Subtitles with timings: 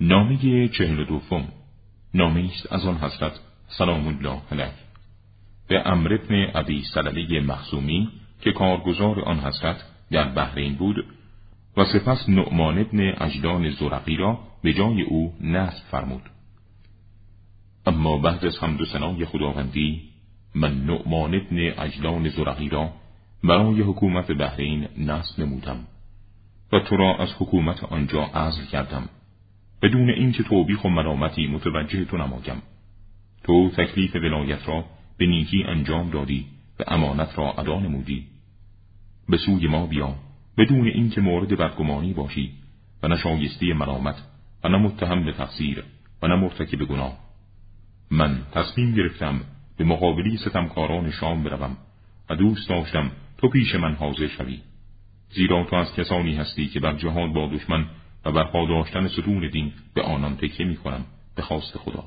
[0.00, 1.48] نامه چهل دوم.
[2.14, 4.72] نامه است از آن حضرت سلام الله علیه.
[5.68, 8.08] به امر ابن ابی سلله مخزومی
[8.40, 11.04] که کارگزار آن حضرت در بحرین بود
[11.76, 16.22] و سپس نعمان ابن اجلان زرقی را به جای او نصب فرمود.
[17.86, 20.02] اما بعد از حمد و سنای خداوندی
[20.54, 22.92] من نعمان ابن اجلان زرقی را
[23.44, 25.86] برای حکومت بحرین نصب نمودم
[26.72, 29.08] و تو را از حکومت آنجا عزل کردم.
[29.84, 32.62] بدون اینکه توبیخ و ملامتی متوجه تو نمایم
[33.42, 34.84] تو تکلیف ولایت را
[35.18, 36.46] به نیکی انجام دادی
[36.80, 38.26] و امانت را ادا نمودی.
[39.28, 40.14] به سوی ما بیا
[40.58, 42.50] بدون اینکه مورد بدگمانی باشی
[43.02, 44.14] و نه شایسته ملامت
[44.64, 45.84] و نه متهم به تقصیر
[46.22, 47.18] و نه مرتکب گناه.
[48.10, 49.40] من تصمیم گرفتم
[49.76, 51.76] به مقابلی ستمکاران شام بروم
[52.30, 54.60] و دوست داشتم تو پیش من حاضر شوی.
[55.30, 57.86] زیرا تو از کسانی هستی که بر جهاد با دشمن
[58.24, 61.04] و بر پاداشتن ستون دین به آنان تکیه می کنم
[61.36, 62.04] به خواست خدا.